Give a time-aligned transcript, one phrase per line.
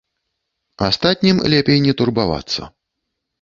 [0.87, 2.61] Астатнім лепей не турбавацца.